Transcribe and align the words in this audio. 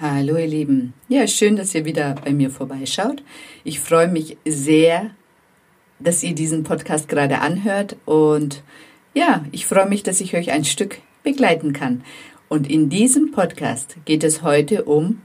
Hallo 0.00 0.36
ihr 0.36 0.48
Lieben. 0.48 0.92
Ja, 1.06 1.24
schön, 1.28 1.54
dass 1.54 1.72
ihr 1.72 1.84
wieder 1.84 2.16
bei 2.24 2.32
mir 2.32 2.50
vorbeischaut. 2.50 3.22
Ich 3.62 3.78
freue 3.78 4.08
mich 4.08 4.36
sehr, 4.44 5.12
dass 6.00 6.24
ihr 6.24 6.34
diesen 6.34 6.64
Podcast 6.64 7.08
gerade 7.08 7.38
anhört 7.38 7.94
und 8.04 8.64
ja, 9.14 9.44
ich 9.52 9.66
freue 9.66 9.88
mich, 9.88 10.02
dass 10.02 10.20
ich 10.20 10.34
euch 10.34 10.50
ein 10.50 10.64
Stück 10.64 10.98
begleiten 11.22 11.72
kann. 11.72 12.02
Und 12.48 12.68
in 12.68 12.88
diesem 12.88 13.30
Podcast 13.30 13.96
geht 14.04 14.24
es 14.24 14.42
heute 14.42 14.82
um 14.82 15.22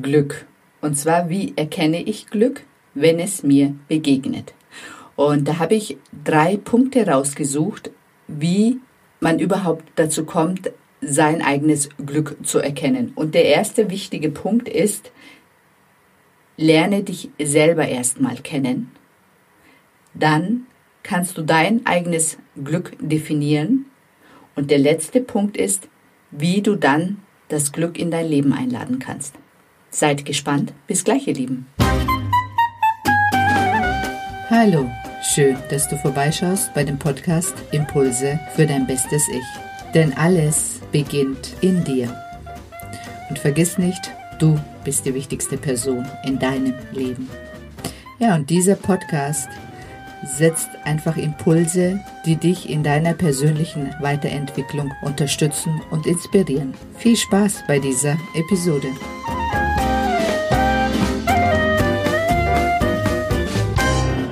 Glück. 0.00 0.46
Und 0.80 0.96
zwar, 0.96 1.28
wie 1.28 1.52
erkenne 1.56 2.00
ich 2.00 2.28
Glück, 2.28 2.62
wenn 2.94 3.18
es 3.18 3.42
mir 3.42 3.74
begegnet? 3.88 4.54
Und 5.16 5.48
da 5.48 5.58
habe 5.58 5.74
ich 5.74 5.96
drei 6.22 6.56
Punkte 6.56 7.08
rausgesucht, 7.08 7.90
wie 8.28 8.78
man 9.18 9.40
überhaupt 9.40 9.86
dazu 9.96 10.24
kommt, 10.24 10.70
sein 11.06 11.42
eigenes 11.42 11.88
Glück 12.04 12.36
zu 12.42 12.58
erkennen. 12.58 13.12
Und 13.14 13.34
der 13.34 13.46
erste 13.46 13.90
wichtige 13.90 14.30
Punkt 14.30 14.68
ist, 14.68 15.12
lerne 16.56 17.02
dich 17.02 17.30
selber 17.40 17.86
erstmal 17.88 18.36
kennen. 18.36 18.90
Dann 20.14 20.66
kannst 21.02 21.36
du 21.38 21.42
dein 21.42 21.86
eigenes 21.86 22.38
Glück 22.62 22.96
definieren. 23.00 23.86
Und 24.54 24.70
der 24.70 24.78
letzte 24.78 25.20
Punkt 25.20 25.56
ist, 25.56 25.88
wie 26.30 26.62
du 26.62 26.76
dann 26.76 27.18
das 27.48 27.72
Glück 27.72 27.98
in 27.98 28.10
dein 28.10 28.28
Leben 28.28 28.52
einladen 28.52 28.98
kannst. 28.98 29.34
Seid 29.90 30.24
gespannt. 30.24 30.72
Bis 30.86 31.04
gleich, 31.04 31.26
ihr 31.26 31.34
Lieben. 31.34 31.66
Hallo, 34.50 34.90
schön, 35.22 35.56
dass 35.70 35.88
du 35.88 35.96
vorbeischaust 35.96 36.72
bei 36.74 36.84
dem 36.84 36.98
Podcast 36.98 37.54
Impulse 37.72 38.38
für 38.54 38.66
dein 38.66 38.86
bestes 38.86 39.28
Ich. 39.28 39.44
Denn 39.94 40.12
alles 40.14 40.80
beginnt 40.94 41.56
in 41.60 41.82
dir. 41.82 42.14
Und 43.28 43.40
vergiss 43.40 43.78
nicht, 43.78 44.12
du 44.38 44.56
bist 44.84 45.04
die 45.04 45.12
wichtigste 45.12 45.56
Person 45.56 46.06
in 46.24 46.38
deinem 46.38 46.72
Leben. 46.92 47.28
Ja, 48.20 48.36
und 48.36 48.48
dieser 48.48 48.76
Podcast 48.76 49.48
setzt 50.24 50.68
einfach 50.84 51.16
Impulse, 51.16 51.98
die 52.24 52.36
dich 52.36 52.70
in 52.70 52.84
deiner 52.84 53.12
persönlichen 53.12 53.92
Weiterentwicklung 54.00 54.92
unterstützen 55.02 55.82
und 55.90 56.06
inspirieren. 56.06 56.74
Viel 56.96 57.16
Spaß 57.16 57.64
bei 57.66 57.80
dieser 57.80 58.16
Episode. 58.36 58.86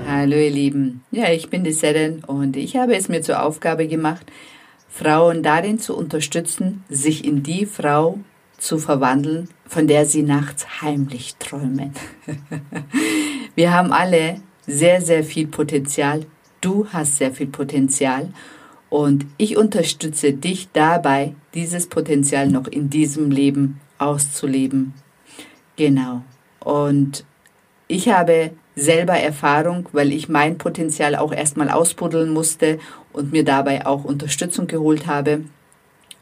Hallo 0.06 0.36
ihr 0.36 0.50
Lieben, 0.50 1.02
ja, 1.10 1.32
ich 1.32 1.50
bin 1.50 1.64
die 1.64 1.72
Seren 1.72 2.22
und 2.22 2.56
ich 2.56 2.76
habe 2.76 2.94
es 2.94 3.08
mir 3.08 3.22
zur 3.22 3.42
Aufgabe 3.42 3.88
gemacht, 3.88 4.24
Frauen 4.92 5.42
darin 5.42 5.78
zu 5.78 5.96
unterstützen, 5.96 6.84
sich 6.90 7.24
in 7.24 7.42
die 7.42 7.64
Frau 7.64 8.18
zu 8.58 8.78
verwandeln, 8.78 9.48
von 9.66 9.86
der 9.86 10.04
sie 10.04 10.22
nachts 10.22 10.82
heimlich 10.82 11.36
träumen. 11.36 11.92
Wir 13.54 13.72
haben 13.72 13.92
alle 13.92 14.42
sehr, 14.66 15.00
sehr 15.00 15.24
viel 15.24 15.46
Potenzial. 15.46 16.26
Du 16.60 16.86
hast 16.92 17.16
sehr 17.16 17.32
viel 17.32 17.46
Potenzial. 17.46 18.28
Und 18.90 19.24
ich 19.38 19.56
unterstütze 19.56 20.34
dich 20.34 20.68
dabei, 20.72 21.34
dieses 21.54 21.86
Potenzial 21.86 22.48
noch 22.48 22.66
in 22.66 22.90
diesem 22.90 23.30
Leben 23.30 23.80
auszuleben. 23.96 24.92
Genau. 25.76 26.22
Und 26.60 27.24
ich 27.88 28.10
habe 28.10 28.50
selber 28.74 29.14
Erfahrung, 29.14 29.88
weil 29.92 30.12
ich 30.12 30.28
mein 30.28 30.58
Potenzial 30.58 31.14
auch 31.16 31.32
erstmal 31.32 31.68
ausbuddeln 31.68 32.30
musste 32.30 32.78
und 33.12 33.32
mir 33.32 33.44
dabei 33.44 33.86
auch 33.86 34.04
Unterstützung 34.04 34.66
geholt 34.66 35.06
habe 35.06 35.44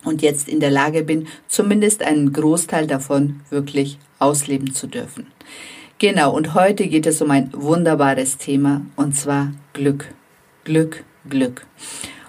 und 0.04 0.22
jetzt 0.22 0.48
in 0.48 0.60
der 0.60 0.70
Lage 0.70 1.02
bin, 1.02 1.28
zumindest 1.46 2.02
einen 2.02 2.32
Großteil 2.32 2.86
davon 2.86 3.40
wirklich 3.50 3.98
ausleben 4.18 4.74
zu 4.74 4.86
dürfen. 4.86 5.26
Genau, 5.98 6.34
und 6.34 6.54
heute 6.54 6.88
geht 6.88 7.06
es 7.06 7.20
um 7.20 7.30
ein 7.30 7.50
wunderbares 7.52 8.38
Thema 8.38 8.82
und 8.96 9.14
zwar 9.14 9.52
Glück. 9.74 10.06
Glück, 10.64 11.04
Glück. 11.28 11.66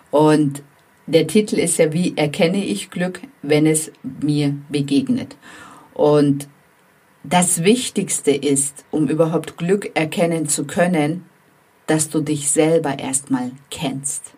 Und 0.10 0.62
der 1.08 1.28
Titel 1.28 1.58
ist 1.58 1.78
ja, 1.78 1.94
wie 1.94 2.16
erkenne 2.18 2.64
ich 2.64 2.90
Glück, 2.90 3.22
wenn 3.42 3.66
es 3.66 3.92
mir 4.04 4.56
begegnet? 4.70 5.38
Und 5.94 6.48
das 7.24 7.64
Wichtigste 7.64 8.32
ist, 8.32 8.86
um 8.92 9.08
überhaupt 9.08 9.58
Glück 9.58 9.92
erkennen 9.96 10.48
zu 10.48 10.66
können, 10.66 11.26
dass 11.88 12.09
du 12.09 12.22
dich 12.22 12.50
selber 12.50 13.00
erstmal 13.00 13.52
kennst. 13.70 14.34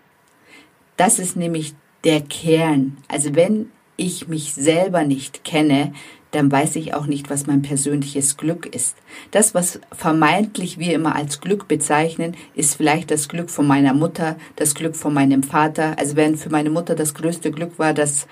Das 0.97 1.19
ist 1.19 1.35
nämlich 1.35 1.75
der 2.03 2.21
Kern. 2.21 2.97
Also 3.07 3.35
wenn 3.35 3.69
ich 3.95 4.27
mich 4.27 4.53
selber 4.53 5.03
nicht 5.03 5.43
kenne, 5.43 5.93
dann 6.31 6.51
weiß 6.51 6.77
ich 6.77 6.95
auch 6.95 7.05
nicht, 7.05 7.29
was 7.29 7.45
mein 7.45 7.61
persönliches 7.61 8.37
Glück 8.37 8.65
ist. 8.65 8.97
Das, 9.29 9.53
was 9.53 9.79
vermeintlich 9.91 10.79
wir 10.79 10.93
immer 10.93 11.15
als 11.15 11.41
Glück 11.41 11.67
bezeichnen, 11.67 12.35
ist 12.55 12.75
vielleicht 12.75 13.11
das 13.11 13.29
Glück 13.29 13.51
von 13.51 13.67
meiner 13.67 13.93
Mutter, 13.93 14.37
das 14.55 14.73
Glück 14.73 14.95
von 14.95 15.13
meinem 15.13 15.43
Vater. 15.43 15.97
Also 15.99 16.15
wenn 16.15 16.35
für 16.35 16.49
meine 16.49 16.71
Mutter 16.71 16.95
das 16.95 17.13
größte 17.13 17.51
Glück 17.51 17.77
war, 17.77 17.93
dass 17.93 18.27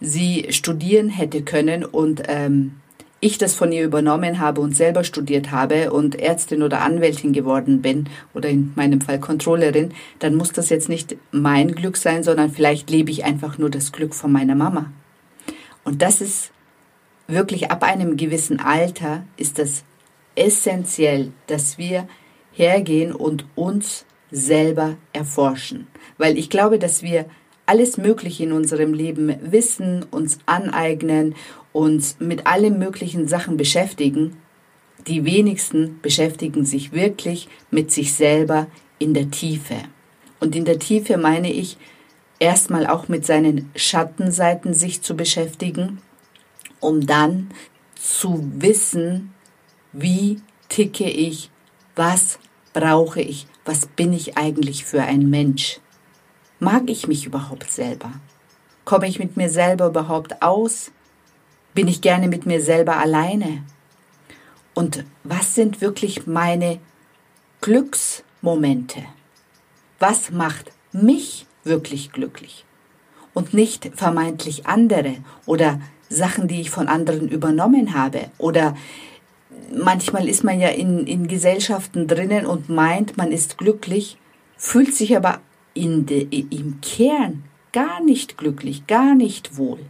sie 0.00 0.46
studieren 0.50 1.08
hätte 1.08 1.42
können 1.42 1.84
und 1.84 2.22
ähm, 2.28 2.76
ich 3.26 3.38
das 3.38 3.54
von 3.54 3.72
ihr 3.72 3.84
übernommen 3.84 4.40
habe 4.40 4.60
und 4.60 4.76
selber 4.76 5.04
studiert 5.04 5.50
habe 5.50 5.92
und 5.92 6.20
Ärztin 6.20 6.62
oder 6.62 6.82
Anwältin 6.82 7.32
geworden 7.32 7.82
bin 7.82 8.08
oder 8.34 8.48
in 8.48 8.72
meinem 8.76 9.00
Fall 9.00 9.20
Controllerin, 9.20 9.92
dann 10.18 10.34
muss 10.34 10.52
das 10.52 10.68
jetzt 10.68 10.88
nicht 10.88 11.16
mein 11.30 11.74
Glück 11.74 11.96
sein, 11.96 12.22
sondern 12.22 12.50
vielleicht 12.50 12.90
lebe 12.90 13.10
ich 13.10 13.24
einfach 13.24 13.58
nur 13.58 13.70
das 13.70 13.92
Glück 13.92 14.14
von 14.14 14.32
meiner 14.32 14.54
Mama. 14.54 14.90
Und 15.84 16.02
das 16.02 16.20
ist 16.20 16.50
wirklich 17.28 17.70
ab 17.70 17.82
einem 17.82 18.16
gewissen 18.16 18.60
Alter 18.60 19.24
ist 19.36 19.58
das 19.58 19.84
essentiell, 20.34 21.32
dass 21.46 21.78
wir 21.78 22.08
hergehen 22.52 23.12
und 23.12 23.46
uns 23.54 24.04
selber 24.30 24.96
erforschen. 25.12 25.86
Weil 26.18 26.38
ich 26.38 26.50
glaube, 26.50 26.78
dass 26.78 27.02
wir 27.02 27.26
alles 27.66 27.98
Mögliche 27.98 28.44
in 28.44 28.52
unserem 28.52 28.94
Leben 28.94 29.34
wissen, 29.42 30.04
uns 30.10 30.38
aneignen 30.46 31.34
uns 31.76 32.16
mit 32.18 32.46
allen 32.46 32.78
möglichen 32.78 33.28
Sachen 33.28 33.58
beschäftigen, 33.58 34.38
die 35.06 35.26
wenigsten 35.26 36.00
beschäftigen 36.00 36.64
sich 36.64 36.92
wirklich 36.92 37.48
mit 37.70 37.92
sich 37.92 38.14
selber 38.14 38.66
in 38.98 39.12
der 39.12 39.30
Tiefe. 39.30 39.76
Und 40.40 40.56
in 40.56 40.64
der 40.64 40.78
Tiefe 40.78 41.18
meine 41.18 41.52
ich 41.52 41.76
erstmal 42.38 42.86
auch 42.86 43.08
mit 43.08 43.26
seinen 43.26 43.70
Schattenseiten 43.76 44.72
sich 44.72 45.02
zu 45.02 45.16
beschäftigen, 45.16 46.00
um 46.80 47.06
dann 47.06 47.50
zu 47.94 48.50
wissen, 48.56 49.34
wie 49.92 50.40
ticke 50.70 51.08
ich, 51.08 51.50
was 51.94 52.38
brauche 52.72 53.20
ich, 53.20 53.46
was 53.66 53.86
bin 53.86 54.14
ich 54.14 54.38
eigentlich 54.38 54.86
für 54.86 55.02
ein 55.02 55.28
Mensch. 55.28 55.78
Mag 56.58 56.88
ich 56.88 57.06
mich 57.06 57.26
überhaupt 57.26 57.70
selber? 57.70 58.12
Komme 58.86 59.08
ich 59.08 59.18
mit 59.18 59.36
mir 59.36 59.50
selber 59.50 59.88
überhaupt 59.88 60.42
aus? 60.42 60.90
Bin 61.76 61.88
ich 61.88 62.00
gerne 62.00 62.26
mit 62.28 62.46
mir 62.46 62.62
selber 62.62 62.96
alleine? 62.96 63.62
Und 64.72 65.04
was 65.24 65.54
sind 65.54 65.82
wirklich 65.82 66.26
meine 66.26 66.78
Glücksmomente? 67.60 69.02
Was 69.98 70.30
macht 70.30 70.72
mich 70.92 71.44
wirklich 71.64 72.12
glücklich? 72.12 72.64
Und 73.34 73.52
nicht 73.52 73.90
vermeintlich 73.94 74.66
andere 74.66 75.16
oder 75.44 75.78
Sachen, 76.08 76.48
die 76.48 76.62
ich 76.62 76.70
von 76.70 76.88
anderen 76.88 77.28
übernommen 77.28 77.92
habe. 77.92 78.30
Oder 78.38 78.74
manchmal 79.70 80.30
ist 80.30 80.44
man 80.44 80.58
ja 80.58 80.68
in, 80.68 81.06
in 81.06 81.28
Gesellschaften 81.28 82.06
drinnen 82.08 82.46
und 82.46 82.70
meint, 82.70 83.18
man 83.18 83.32
ist 83.32 83.58
glücklich, 83.58 84.16
fühlt 84.56 84.94
sich 84.94 85.14
aber 85.14 85.42
in 85.74 86.06
de, 86.06 86.26
im 86.48 86.80
Kern 86.80 87.44
gar 87.72 88.02
nicht 88.02 88.38
glücklich, 88.38 88.86
gar 88.86 89.14
nicht 89.14 89.58
wohl. 89.58 89.80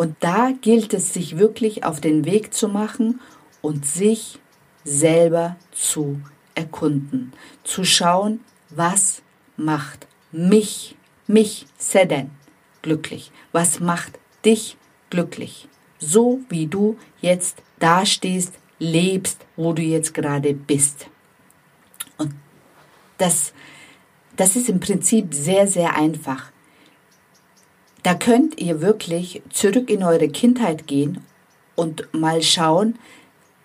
Und 0.00 0.16
da 0.20 0.52
gilt 0.62 0.94
es, 0.94 1.12
sich 1.12 1.36
wirklich 1.36 1.84
auf 1.84 2.00
den 2.00 2.24
Weg 2.24 2.54
zu 2.54 2.68
machen 2.68 3.20
und 3.60 3.84
sich 3.84 4.38
selber 4.82 5.56
zu 5.72 6.22
erkunden, 6.54 7.34
zu 7.64 7.84
schauen, 7.84 8.40
was 8.70 9.20
macht 9.58 10.06
mich, 10.32 10.96
mich, 11.26 11.66
Seden, 11.76 12.30
glücklich, 12.80 13.30
was 13.52 13.78
macht 13.78 14.18
dich 14.42 14.78
glücklich, 15.10 15.68
so 15.98 16.40
wie 16.48 16.66
du 16.66 16.96
jetzt 17.20 17.62
dastehst, 17.78 18.54
lebst, 18.78 19.44
wo 19.54 19.74
du 19.74 19.82
jetzt 19.82 20.14
gerade 20.14 20.54
bist. 20.54 21.10
Und 22.16 22.32
das, 23.18 23.52
das 24.34 24.56
ist 24.56 24.70
im 24.70 24.80
Prinzip 24.80 25.34
sehr, 25.34 25.66
sehr 25.66 25.94
einfach. 25.94 26.52
Da 28.02 28.14
könnt 28.14 28.60
ihr 28.60 28.80
wirklich 28.80 29.42
zurück 29.50 29.90
in 29.90 30.02
eure 30.02 30.28
Kindheit 30.28 30.86
gehen 30.86 31.24
und 31.74 32.08
mal 32.12 32.42
schauen, 32.42 32.98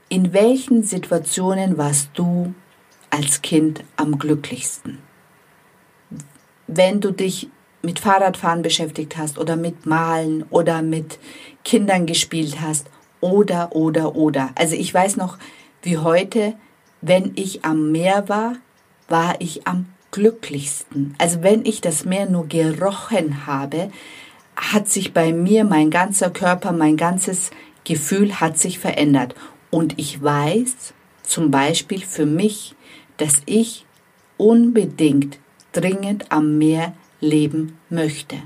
in 0.09 0.33
welchen 0.33 0.83
Situationen 0.83 1.77
warst 1.77 2.09
du 2.15 2.53
als 3.09 3.41
Kind 3.41 3.83
am 3.95 4.19
glücklichsten. 4.19 4.99
Wenn 6.67 6.99
du 6.99 7.11
dich 7.11 7.49
mit 7.81 7.99
Fahrradfahren 7.99 8.61
beschäftigt 8.61 9.17
hast 9.17 9.37
oder 9.37 9.55
mit 9.55 9.85
Malen 9.85 10.43
oder 10.49 10.81
mit 10.81 11.19
Kindern 11.63 12.05
gespielt 12.05 12.59
hast 12.59 12.87
oder, 13.21 13.75
oder, 13.75 14.15
oder. 14.15 14.49
Also 14.55 14.75
ich 14.75 14.93
weiß 14.93 15.17
noch, 15.17 15.37
wie 15.81 15.97
heute, 15.97 16.55
wenn 17.01 17.33
ich 17.35 17.63
am 17.63 17.91
Meer 17.91 18.27
war, 18.27 18.55
war 19.07 19.35
ich 19.39 19.67
am 19.67 19.85
glücklichsten. 20.11 21.13
Also 21.19 21.43
wenn 21.43 21.65
ich 21.65 21.81
das 21.81 22.05
Meer 22.05 22.29
nur 22.29 22.47
gerochen 22.47 23.45
habe, 23.45 23.91
hat 24.55 24.87
sich 24.87 25.13
bei 25.13 25.33
mir 25.33 25.63
mein 25.63 25.89
ganzer 25.89 26.29
Körper, 26.29 26.71
mein 26.71 26.97
ganzes 26.97 27.51
Gefühl 27.83 28.39
hat 28.39 28.57
sich 28.57 28.79
verändert. 28.79 29.35
Und 29.69 29.99
ich 29.99 30.21
weiß 30.21 30.93
zum 31.23 31.51
Beispiel 31.51 32.01
für 32.01 32.25
mich, 32.25 32.75
dass 33.17 33.41
ich 33.45 33.85
unbedingt 34.37 35.39
dringend 35.71 36.31
am 36.31 36.57
Meer 36.57 36.93
leben 37.19 37.77
möchte. 37.89 38.37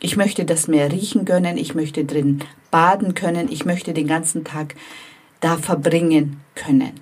Ich 0.00 0.16
möchte 0.16 0.44
das 0.44 0.66
Meer 0.66 0.90
riechen 0.92 1.24
können, 1.24 1.58
ich 1.58 1.74
möchte 1.74 2.04
drin 2.04 2.40
baden 2.70 3.14
können, 3.14 3.48
ich 3.50 3.64
möchte 3.64 3.92
den 3.92 4.06
ganzen 4.06 4.44
Tag 4.44 4.74
da 5.40 5.56
verbringen 5.56 6.40
können. 6.54 6.92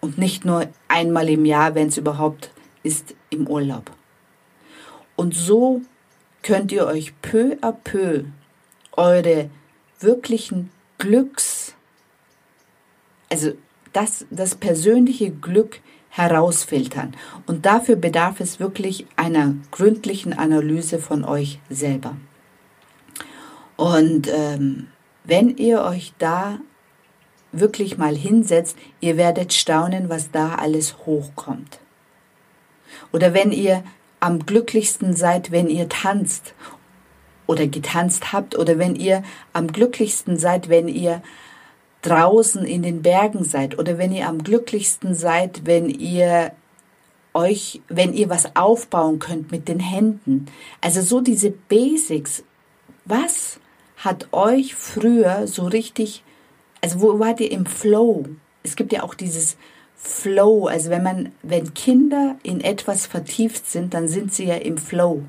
Und 0.00 0.18
nicht 0.18 0.44
nur 0.44 0.68
einmal 0.88 1.28
im 1.28 1.44
Jahr, 1.44 1.74
wenn 1.74 1.88
es 1.88 1.98
überhaupt 1.98 2.50
ist, 2.82 3.14
im 3.30 3.46
Urlaub. 3.46 3.90
Und 5.14 5.34
so 5.34 5.82
könnt 6.42 6.72
ihr 6.72 6.86
euch 6.86 7.14
peu 7.22 7.56
à 7.60 7.72
peu 7.72 8.24
eure 8.92 9.50
wirklichen 10.00 10.70
Glücks, 10.98 11.74
also 13.30 13.52
das, 13.92 14.26
das 14.30 14.54
persönliche 14.54 15.30
Glück 15.30 15.80
herausfiltern. 16.10 17.14
Und 17.46 17.64
dafür 17.64 17.96
bedarf 17.96 18.40
es 18.40 18.60
wirklich 18.60 19.06
einer 19.16 19.54
gründlichen 19.70 20.32
Analyse 20.32 20.98
von 20.98 21.24
euch 21.24 21.58
selber. 21.70 22.16
Und 23.76 24.28
ähm, 24.28 24.88
wenn 25.24 25.56
ihr 25.56 25.82
euch 25.82 26.12
da 26.18 26.58
wirklich 27.52 27.98
mal 27.98 28.14
hinsetzt, 28.14 28.76
ihr 29.00 29.16
werdet 29.16 29.52
staunen, 29.52 30.08
was 30.08 30.30
da 30.30 30.56
alles 30.56 30.98
hochkommt. 31.06 31.80
Oder 33.12 33.34
wenn 33.34 33.52
ihr 33.52 33.82
am 34.22 34.46
glücklichsten 34.46 35.16
seid, 35.16 35.50
wenn 35.50 35.68
ihr 35.68 35.88
tanzt 35.88 36.54
oder 37.48 37.66
getanzt 37.66 38.32
habt 38.32 38.56
oder 38.56 38.78
wenn 38.78 38.94
ihr 38.94 39.24
am 39.52 39.66
glücklichsten 39.72 40.38
seid, 40.38 40.68
wenn 40.68 40.86
ihr 40.86 41.22
draußen 42.02 42.64
in 42.64 42.82
den 42.82 43.02
Bergen 43.02 43.44
seid 43.44 43.78
oder 43.78 43.98
wenn 43.98 44.12
ihr 44.12 44.28
am 44.28 44.42
glücklichsten 44.42 45.14
seid, 45.14 45.66
wenn 45.66 45.88
ihr 45.88 46.52
euch, 47.34 47.80
wenn 47.88 48.12
ihr 48.14 48.30
was 48.30 48.54
aufbauen 48.54 49.18
könnt 49.18 49.50
mit 49.50 49.66
den 49.66 49.80
Händen. 49.80 50.46
Also 50.80 51.00
so 51.00 51.20
diese 51.20 51.50
Basics. 51.50 52.44
Was 53.04 53.58
hat 53.96 54.32
euch 54.32 54.76
früher 54.76 55.48
so 55.48 55.66
richtig, 55.66 56.22
also 56.80 57.00
wo 57.00 57.18
wart 57.18 57.40
ihr 57.40 57.50
im 57.50 57.66
Flow? 57.66 58.26
Es 58.62 58.76
gibt 58.76 58.92
ja 58.92 59.02
auch 59.02 59.14
dieses 59.14 59.56
Flow, 60.04 60.66
also 60.66 60.90
wenn 60.90 61.04
man, 61.04 61.32
wenn 61.42 61.74
Kinder 61.74 62.36
in 62.42 62.60
etwas 62.60 63.06
vertieft 63.06 63.70
sind, 63.70 63.94
dann 63.94 64.08
sind 64.08 64.34
sie 64.34 64.46
ja 64.46 64.56
im 64.56 64.76
Flow. 64.76 65.22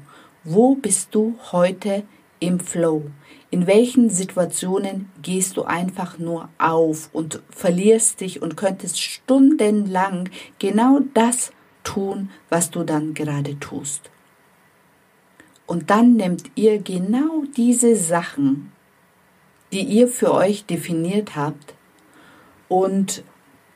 Wo 0.44 0.74
bist 0.74 1.14
du 1.14 1.36
heute 1.52 2.04
im 2.40 2.60
Flow? 2.60 3.04
In 3.52 3.68
welchen 3.68 4.10
Situationen 4.10 5.12
gehst 5.22 5.58
du 5.58 5.64
einfach 5.64 6.18
nur 6.18 6.50
auf 6.58 7.12
und 7.14 7.44
verlierst 7.52 8.22
dich 8.22 8.42
und 8.42 8.58
könntest 8.58 9.00
stundenlang 9.00 10.30
genau 10.58 11.02
das 11.14 11.52
tun, 11.84 12.32
was 12.50 12.72
du 12.72 12.84
dann 12.84 13.14
gerade 13.14 13.60
tust? 13.60 14.10
Und 15.68 15.92
dann 15.92 16.16
nehmt 16.16 16.46
ihr 16.56 16.80
genau 16.80 17.44
diese 17.56 17.96
Sachen, 17.96 18.72
die 19.72 19.84
ihr 19.84 20.08
für 20.08 20.34
euch 20.34 20.66
definiert 20.66 21.36
habt, 21.36 21.76
und 22.70 23.24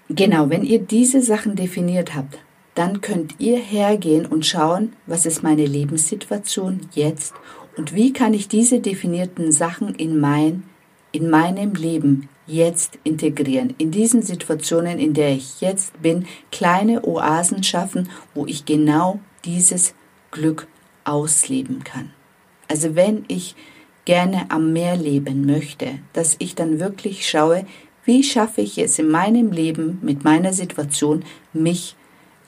genau, 0.09 0.49
wenn 0.49 0.63
ihr 0.63 0.79
diese 0.79 1.21
Sachen 1.21 1.55
definiert 1.55 2.15
habt, 2.15 2.39
dann 2.75 3.01
könnt 3.01 3.35
ihr 3.39 3.57
hergehen 3.57 4.25
und 4.25 4.45
schauen, 4.45 4.93
was 5.05 5.25
ist 5.25 5.41
meine 5.41 5.65
Lebenssituation 5.65 6.81
jetzt 6.93 7.33
und 7.75 7.93
wie 7.95 8.13
kann 8.13 8.33
ich 8.33 8.47
diese 8.47 8.79
definierten 8.79 9.51
Sachen 9.51 9.95
in 9.95 10.19
mein 10.19 10.63
in 11.11 11.29
meinem 11.29 11.73
Leben 11.73 12.29
jetzt 12.45 12.99
integrieren, 13.03 13.73
in 13.77 13.91
diesen 13.91 14.21
Situationen, 14.21 14.99
in 14.99 15.13
der 15.13 15.31
ich 15.31 15.61
jetzt 15.61 15.99
bin, 16.01 16.27
kleine 16.51 17.05
Oasen 17.05 17.63
schaffen, 17.63 18.09
wo 18.35 18.45
ich 18.45 18.65
genau 18.65 19.19
dieses 19.43 19.93
Glück 20.31 20.67
ausleben 21.03 21.83
kann. 21.83 22.11
Also 22.67 22.95
wenn 22.95 23.25
ich 23.27 23.55
gerne 24.05 24.49
am 24.49 24.73
Meer 24.73 24.95
leben 24.95 25.45
möchte, 25.45 25.99
dass 26.13 26.35
ich 26.39 26.55
dann 26.55 26.79
wirklich 26.79 27.27
schaue, 27.27 27.65
wie 28.07 28.23
schaffe 28.23 28.61
ich 28.61 28.77
es 28.77 28.97
in 28.99 29.09
meinem 29.09 29.51
Leben 29.51 29.99
mit 30.01 30.23
meiner 30.23 30.53
Situation, 30.53 31.25
mich, 31.51 31.95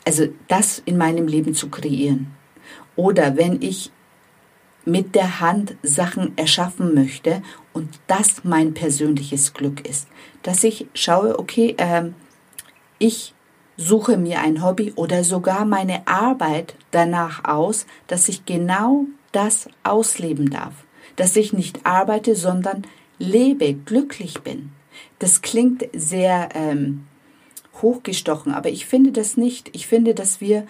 also 0.05 0.27
das 0.47 0.81
in 0.85 0.97
meinem 0.97 1.27
Leben 1.27 1.53
zu 1.53 1.69
kreieren. 1.69 2.31
Oder 2.95 3.35
wenn 3.35 3.61
ich 3.61 3.91
mit 4.85 5.15
der 5.15 5.41
Hand 5.41 5.75
Sachen 5.83 6.37
erschaffen 6.37 6.95
möchte 6.95 7.41
und 7.73 7.99
das 8.07 8.45
mein 8.45 8.73
persönliches 8.73 9.53
Glück 9.53 9.87
ist. 9.87 10.07
Dass 10.43 10.63
ich 10.63 10.87
schaue, 10.93 11.37
okay, 11.37 11.75
äh, 11.77 12.09
ich 12.97 13.33
suche 13.75 14.17
mir 14.17 14.39
ein 14.39 14.63
Hobby 14.63 14.93
oder 14.95 15.25
sogar 15.25 15.65
meine 15.65 16.07
Arbeit 16.07 16.75
danach 16.91 17.43
aus, 17.43 17.85
dass 18.07 18.29
ich 18.29 18.45
genau 18.45 19.05
das 19.33 19.67
ausleben 19.83 20.49
darf. 20.49 20.73
Dass 21.17 21.35
ich 21.35 21.51
nicht 21.51 21.85
arbeite, 21.85 22.35
sondern 22.35 22.83
lebe, 23.17 23.73
glücklich 23.73 24.41
bin. 24.41 24.71
Das 25.19 25.41
klingt 25.41 25.85
sehr 25.93 26.49
ähm, 26.53 27.05
hochgestochen, 27.81 28.53
aber 28.53 28.69
ich 28.69 28.85
finde 28.85 29.11
das 29.11 29.37
nicht. 29.37 29.69
Ich 29.73 29.87
finde, 29.87 30.13
dass 30.13 30.41
wir 30.41 30.65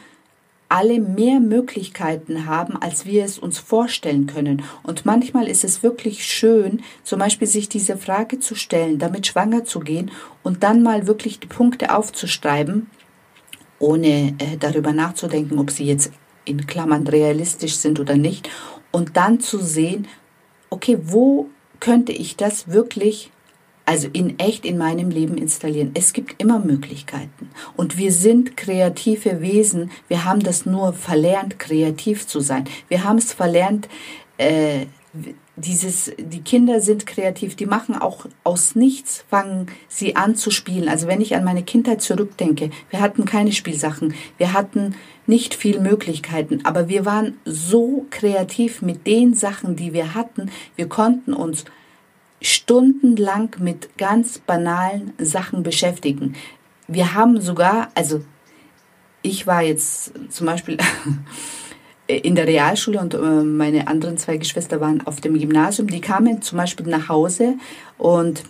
alle 0.69 0.99
mehr 0.99 1.39
Möglichkeiten 1.39 2.45
haben, 2.45 2.77
als 2.77 3.05
wir 3.07 3.25
es 3.25 3.39
uns 3.39 3.57
vorstellen 3.57 4.27
können. 4.27 4.61
Und 4.83 5.03
manchmal 5.03 5.47
ist 5.47 5.63
es 5.63 5.81
wirklich 5.81 6.23
schön, 6.23 6.81
zum 7.03 7.19
Beispiel 7.19 7.47
sich 7.47 7.69
diese 7.69 7.97
Frage 7.97 8.39
zu 8.39 8.53
stellen, 8.53 8.99
damit 8.99 9.25
schwanger 9.25 9.65
zu 9.65 9.79
gehen 9.79 10.11
und 10.43 10.61
dann 10.61 10.83
mal 10.83 11.07
wirklich 11.07 11.39
die 11.39 11.47
Punkte 11.47 11.95
aufzuschreiben, 11.95 12.87
ohne 13.79 14.35
äh, 14.37 14.57
darüber 14.59 14.93
nachzudenken, 14.93 15.57
ob 15.57 15.71
sie 15.71 15.85
jetzt 15.85 16.11
in 16.45 16.67
Klammern 16.67 17.07
realistisch 17.07 17.75
sind 17.75 17.99
oder 17.99 18.15
nicht. 18.15 18.49
Und 18.91 19.17
dann 19.17 19.39
zu 19.39 19.57
sehen, 19.57 20.07
okay, 20.69 20.99
wo 21.01 21.49
könnte 21.79 22.11
ich 22.11 22.35
das 22.35 22.67
wirklich 22.67 23.31
also 23.89 24.07
in 24.13 24.37
echt 24.37 24.65
in 24.65 24.77
meinem 24.77 25.09
Leben 25.09 25.35
installieren. 25.35 25.89
Es 25.95 26.13
gibt 26.13 26.39
immer 26.39 26.59
Möglichkeiten. 26.59 27.49
Und 27.75 27.97
wir 27.97 28.11
sind 28.11 28.55
kreative 28.55 29.41
Wesen. 29.41 29.89
Wir 30.07 30.25
haben 30.25 30.41
das 30.41 30.67
nur 30.67 30.93
verlernt, 30.93 31.57
kreativ 31.57 32.27
zu 32.27 32.39
sein. 32.39 32.65
Wir 32.87 33.03
haben 33.03 33.17
es 33.17 33.33
verlernt, 33.33 33.89
äh, 34.37 34.85
dieses, 35.55 36.11
die 36.19 36.41
Kinder 36.41 36.81
sind 36.81 37.07
kreativ, 37.07 37.55
die 37.55 37.65
machen 37.65 37.95
auch 37.95 38.27
aus 38.43 38.75
nichts, 38.75 39.25
fangen 39.27 39.65
sie 39.87 40.15
an 40.15 40.35
zu 40.35 40.51
spielen. 40.51 40.87
Also 40.87 41.07
wenn 41.07 41.19
ich 41.19 41.33
an 41.33 41.43
meine 41.43 41.63
Kindheit 41.63 42.03
zurückdenke, 42.03 42.69
wir 42.91 42.99
hatten 42.99 43.25
keine 43.25 43.53
Spielsachen, 43.53 44.13
wir 44.37 44.53
hatten 44.53 44.93
nicht 45.25 45.55
viel 45.55 45.79
Möglichkeiten, 45.79 46.63
aber 46.63 46.89
wir 46.89 47.05
waren 47.05 47.39
so 47.43 48.05
kreativ 48.11 48.83
mit 48.83 49.07
den 49.07 49.33
Sachen, 49.33 49.75
die 49.75 49.93
wir 49.93 50.13
hatten. 50.13 50.51
Wir 50.75 50.87
konnten 50.87 51.33
uns 51.33 51.65
stundenlang 52.41 53.55
mit 53.59 53.97
ganz 53.97 54.39
banalen 54.39 55.13
Sachen 55.17 55.63
beschäftigen. 55.63 56.35
Wir 56.87 57.13
haben 57.13 57.39
sogar, 57.41 57.89
also 57.95 58.21
ich 59.21 59.45
war 59.45 59.61
jetzt 59.61 60.13
zum 60.29 60.47
Beispiel 60.47 60.77
in 62.07 62.35
der 62.35 62.47
Realschule 62.47 62.99
und 62.99 63.13
äh, 63.13 63.17
meine 63.17 63.87
anderen 63.87 64.17
zwei 64.17 64.37
Geschwister 64.37 64.81
waren 64.81 65.05
auf 65.05 65.21
dem 65.21 65.37
Gymnasium. 65.37 65.89
Die 65.89 66.01
kamen 66.01 66.41
zum 66.41 66.57
Beispiel 66.57 66.87
nach 66.87 67.09
Hause 67.09 67.55
und 67.97 68.43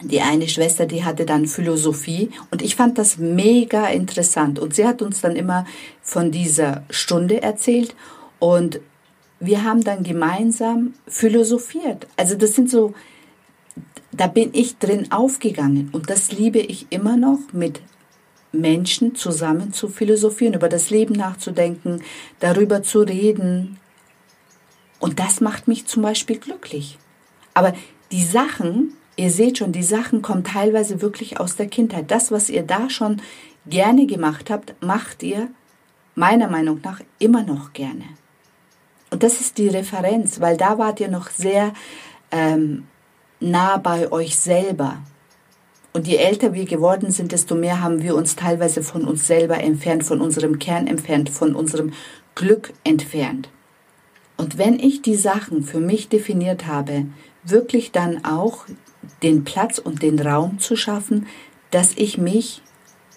die 0.00 0.20
eine 0.20 0.48
Schwester, 0.48 0.86
die 0.86 1.04
hatte 1.04 1.24
dann 1.24 1.46
Philosophie 1.46 2.30
und 2.50 2.60
ich 2.60 2.74
fand 2.74 2.98
das 2.98 3.18
mega 3.18 3.86
interessant 3.86 4.58
und 4.58 4.74
sie 4.74 4.84
hat 4.84 5.00
uns 5.00 5.20
dann 5.20 5.36
immer 5.36 5.64
von 6.00 6.32
dieser 6.32 6.82
Stunde 6.90 7.40
erzählt 7.40 7.94
und 8.40 8.80
wir 9.44 9.64
haben 9.64 9.82
dann 9.82 10.04
gemeinsam 10.04 10.94
philosophiert. 11.08 12.06
Also 12.16 12.36
das 12.36 12.54
sind 12.54 12.70
so, 12.70 12.94
da 14.12 14.28
bin 14.28 14.50
ich 14.52 14.78
drin 14.78 15.10
aufgegangen 15.10 15.90
und 15.92 16.10
das 16.10 16.30
liebe 16.30 16.60
ich 16.60 16.86
immer 16.90 17.16
noch 17.16 17.40
mit 17.52 17.80
Menschen 18.52 19.16
zusammen 19.16 19.72
zu 19.72 19.88
philosophieren, 19.88 20.54
über 20.54 20.68
das 20.68 20.90
Leben 20.90 21.14
nachzudenken, 21.14 22.02
darüber 22.38 22.84
zu 22.84 23.00
reden. 23.00 23.78
Und 25.00 25.18
das 25.18 25.40
macht 25.40 25.66
mich 25.66 25.86
zum 25.86 26.02
Beispiel 26.02 26.38
glücklich. 26.38 26.98
Aber 27.52 27.74
die 28.12 28.22
Sachen, 28.22 28.92
ihr 29.16 29.32
seht 29.32 29.58
schon, 29.58 29.72
die 29.72 29.82
Sachen 29.82 30.22
kommen 30.22 30.44
teilweise 30.44 31.02
wirklich 31.02 31.40
aus 31.40 31.56
der 31.56 31.66
Kindheit. 31.66 32.12
Das, 32.12 32.30
was 32.30 32.48
ihr 32.48 32.62
da 32.62 32.88
schon 32.90 33.20
gerne 33.66 34.06
gemacht 34.06 34.50
habt, 34.50 34.80
macht 34.80 35.24
ihr 35.24 35.48
meiner 36.14 36.48
Meinung 36.48 36.80
nach 36.84 37.00
immer 37.18 37.42
noch 37.42 37.72
gerne. 37.72 38.04
Und 39.12 39.22
das 39.22 39.42
ist 39.42 39.58
die 39.58 39.68
Referenz, 39.68 40.40
weil 40.40 40.56
da 40.56 40.78
wart 40.78 40.98
ihr 40.98 41.08
noch 41.08 41.28
sehr 41.28 41.74
ähm, 42.30 42.84
nah 43.40 43.76
bei 43.76 44.10
euch 44.10 44.36
selber. 44.36 45.02
Und 45.92 46.08
je 46.08 46.16
älter 46.16 46.54
wir 46.54 46.64
geworden 46.64 47.10
sind, 47.10 47.30
desto 47.30 47.54
mehr 47.54 47.82
haben 47.82 48.02
wir 48.02 48.16
uns 48.16 48.36
teilweise 48.36 48.82
von 48.82 49.04
uns 49.04 49.26
selber 49.26 49.60
entfernt, 49.60 50.04
von 50.04 50.22
unserem 50.22 50.58
Kern 50.58 50.86
entfernt, 50.86 51.28
von 51.28 51.54
unserem 51.54 51.92
Glück 52.34 52.72
entfernt. 52.84 53.50
Und 54.38 54.56
wenn 54.56 54.78
ich 54.78 55.02
die 55.02 55.16
Sachen 55.16 55.62
für 55.62 55.80
mich 55.80 56.08
definiert 56.08 56.66
habe, 56.66 57.04
wirklich 57.44 57.92
dann 57.92 58.24
auch 58.24 58.64
den 59.22 59.44
Platz 59.44 59.78
und 59.78 60.00
den 60.00 60.18
Raum 60.20 60.58
zu 60.58 60.74
schaffen, 60.74 61.26
dass 61.70 61.92
ich 61.96 62.16
mich, 62.16 62.62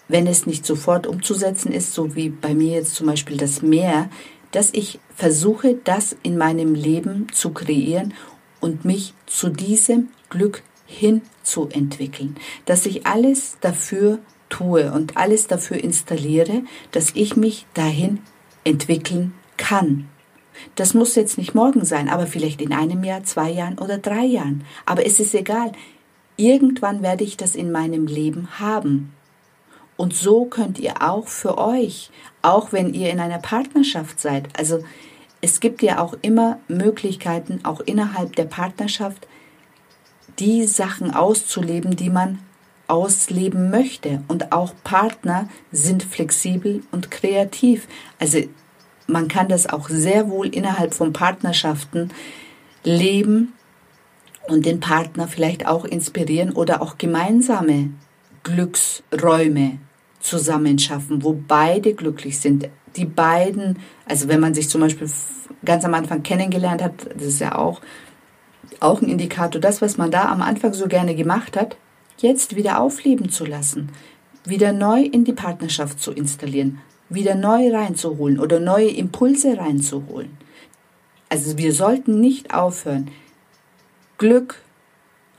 wenn 0.08 0.26
es 0.26 0.44
nicht 0.44 0.66
sofort 0.66 1.06
umzusetzen 1.06 1.72
ist, 1.72 1.94
so 1.94 2.14
wie 2.14 2.28
bei 2.28 2.54
mir 2.54 2.74
jetzt 2.74 2.96
zum 2.96 3.06
Beispiel 3.06 3.38
das 3.38 3.62
Meer, 3.62 4.10
dass 4.56 4.70
ich 4.72 5.00
versuche, 5.14 5.74
das 5.84 6.16
in 6.22 6.38
meinem 6.38 6.74
Leben 6.74 7.26
zu 7.30 7.50
kreieren 7.50 8.14
und 8.58 8.86
mich 8.86 9.12
zu 9.26 9.50
diesem 9.50 10.08
Glück 10.30 10.62
hin 10.86 11.20
zu 11.42 11.68
entwickeln, 11.68 12.36
dass 12.64 12.86
ich 12.86 13.06
alles 13.06 13.58
dafür 13.60 14.18
tue 14.48 14.90
und 14.92 15.18
alles 15.18 15.46
dafür 15.46 15.76
installiere, 15.76 16.62
dass 16.90 17.10
ich 17.14 17.36
mich 17.36 17.66
dahin 17.74 18.20
entwickeln 18.64 19.34
kann. 19.58 20.08
Das 20.74 20.94
muss 20.94 21.16
jetzt 21.16 21.36
nicht 21.36 21.54
morgen 21.54 21.84
sein, 21.84 22.08
aber 22.08 22.26
vielleicht 22.26 22.62
in 22.62 22.72
einem 22.72 23.04
Jahr, 23.04 23.24
zwei 23.24 23.50
Jahren 23.50 23.78
oder 23.78 23.98
drei 23.98 24.24
Jahren. 24.24 24.64
Aber 24.86 25.04
es 25.04 25.20
ist 25.20 25.34
egal. 25.34 25.72
Irgendwann 26.38 27.02
werde 27.02 27.24
ich 27.24 27.36
das 27.36 27.56
in 27.56 27.70
meinem 27.70 28.06
Leben 28.06 28.58
haben. 28.58 29.12
Und 29.96 30.14
so 30.14 30.44
könnt 30.44 30.78
ihr 30.78 31.02
auch 31.02 31.28
für 31.28 31.58
euch, 31.58 32.10
auch 32.42 32.72
wenn 32.72 32.92
ihr 32.92 33.10
in 33.10 33.20
einer 33.20 33.38
Partnerschaft 33.38 34.20
seid, 34.20 34.48
also 34.58 34.84
es 35.40 35.60
gibt 35.60 35.82
ja 35.82 36.00
auch 36.00 36.14
immer 36.22 36.58
Möglichkeiten, 36.68 37.60
auch 37.64 37.80
innerhalb 37.80 38.36
der 38.36 38.44
Partnerschaft, 38.44 39.26
die 40.38 40.66
Sachen 40.66 41.14
auszuleben, 41.14 41.96
die 41.96 42.10
man 42.10 42.40
ausleben 42.88 43.70
möchte. 43.70 44.22
Und 44.28 44.52
auch 44.52 44.74
Partner 44.84 45.48
sind 45.72 46.02
flexibel 46.02 46.82
und 46.92 47.10
kreativ. 47.10 47.88
Also 48.18 48.40
man 49.06 49.28
kann 49.28 49.48
das 49.48 49.68
auch 49.68 49.88
sehr 49.88 50.28
wohl 50.30 50.48
innerhalb 50.48 50.94
von 50.94 51.12
Partnerschaften 51.12 52.10
leben 52.84 53.52
und 54.48 54.66
den 54.66 54.80
Partner 54.80 55.26
vielleicht 55.28 55.66
auch 55.66 55.84
inspirieren 55.84 56.52
oder 56.52 56.82
auch 56.82 56.98
gemeinsame 56.98 57.90
Glücksräume 58.42 59.78
zusammenschaffen, 60.26 61.22
wo 61.22 61.40
beide 61.46 61.94
glücklich 61.94 62.38
sind. 62.38 62.68
Die 62.96 63.04
beiden, 63.04 63.78
also 64.06 64.28
wenn 64.28 64.40
man 64.40 64.54
sich 64.54 64.68
zum 64.68 64.80
Beispiel 64.80 65.08
ganz 65.64 65.84
am 65.84 65.94
Anfang 65.94 66.22
kennengelernt 66.22 66.82
hat, 66.82 67.06
das 67.14 67.26
ist 67.26 67.40
ja 67.40 67.56
auch, 67.56 67.80
auch 68.80 69.00
ein 69.00 69.08
Indikator, 69.08 69.60
das, 69.60 69.80
was 69.80 69.96
man 69.96 70.10
da 70.10 70.30
am 70.30 70.42
Anfang 70.42 70.74
so 70.74 70.88
gerne 70.88 71.14
gemacht 71.14 71.56
hat, 71.56 71.76
jetzt 72.18 72.56
wieder 72.56 72.80
aufleben 72.80 73.30
zu 73.30 73.44
lassen, 73.44 73.90
wieder 74.44 74.72
neu 74.72 75.02
in 75.02 75.24
die 75.24 75.32
Partnerschaft 75.32 76.00
zu 76.00 76.12
installieren, 76.12 76.80
wieder 77.08 77.34
neu 77.34 77.70
reinzuholen 77.72 78.40
oder 78.40 78.58
neue 78.58 78.88
Impulse 78.88 79.56
reinzuholen. 79.58 80.36
Also 81.28 81.58
wir 81.58 81.72
sollten 81.72 82.20
nicht 82.20 82.54
aufhören, 82.54 83.10
Glück 84.18 84.62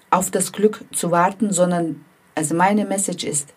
auf 0.10 0.32
das 0.32 0.52
Glück 0.52 0.84
zu 0.94 1.12
warten, 1.12 1.52
sondern 1.52 2.04
also 2.36 2.56
meine 2.56 2.86
Message 2.86 3.24
ist, 3.24 3.54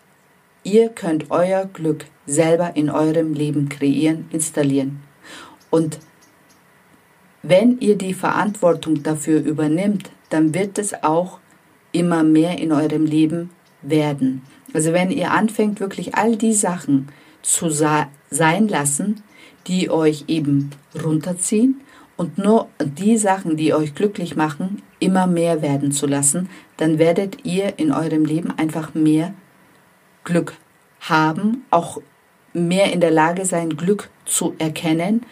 ihr 0.63 0.89
könnt 0.89 1.31
euer 1.31 1.65
Glück 1.65 2.05
selber 2.25 2.75
in 2.75 2.89
eurem 2.89 3.33
Leben 3.33 3.69
kreieren, 3.69 4.25
installieren. 4.31 5.01
Und 5.69 5.99
wenn 7.43 7.79
ihr 7.79 7.97
die 7.97 8.13
Verantwortung 8.13 9.03
dafür 9.03 9.41
übernimmt, 9.41 10.11
dann 10.29 10.53
wird 10.53 10.77
es 10.77 11.03
auch 11.03 11.39
immer 11.91 12.23
mehr 12.23 12.59
in 12.59 12.71
eurem 12.71 13.05
Leben 13.05 13.49
werden. 13.81 14.43
Also 14.73 14.93
wenn 14.93 15.11
ihr 15.11 15.31
anfängt, 15.31 15.79
wirklich 15.79 16.15
all 16.15 16.35
die 16.35 16.53
Sachen 16.53 17.09
zu 17.41 17.69
sein 17.69 18.67
lassen, 18.67 19.23
die 19.67 19.89
euch 19.89 20.25
eben 20.27 20.69
runterziehen 21.03 21.81
und 22.15 22.37
nur 22.37 22.67
die 22.83 23.17
Sachen, 23.17 23.57
die 23.57 23.73
euch 23.73 23.95
glücklich 23.95 24.35
machen, 24.35 24.81
immer 24.99 25.27
mehr 25.27 25.61
werden 25.61 25.91
zu 25.91 26.05
lassen, 26.05 26.49
dann 26.77 26.99
werdet 26.99 27.43
ihr 27.43 27.79
in 27.79 27.91
eurem 27.91 28.25
Leben 28.25 28.51
einfach 28.57 28.93
mehr 28.93 29.33
Glück 30.23 30.53
haben, 30.99 31.65
auch 31.71 32.01
mehr 32.53 32.91
in 32.93 33.01
der 33.01 33.11
Lage 33.11 33.45
sein, 33.45 33.77
Glück 33.77 34.09
zu 34.25 34.53
erkennen, 34.59 35.25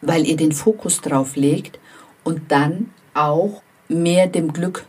weil 0.00 0.26
ihr 0.26 0.36
den 0.36 0.52
Fokus 0.52 1.00
drauf 1.00 1.36
legt 1.36 1.78
und 2.22 2.50
dann 2.50 2.90
auch 3.14 3.62
mehr 3.88 4.26
dem 4.26 4.52
Glück, 4.52 4.86